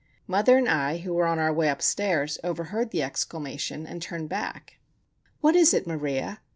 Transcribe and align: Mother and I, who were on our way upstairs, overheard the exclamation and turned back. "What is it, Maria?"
Mother 0.25 0.57
and 0.57 0.67
I, 0.67 0.97
who 0.97 1.13
were 1.13 1.27
on 1.27 1.37
our 1.37 1.53
way 1.53 1.69
upstairs, 1.69 2.39
overheard 2.43 2.89
the 2.89 3.03
exclamation 3.03 3.85
and 3.85 4.01
turned 4.01 4.29
back. 4.29 4.79
"What 5.41 5.55
is 5.55 5.75
it, 5.75 5.85
Maria?" 5.85 6.41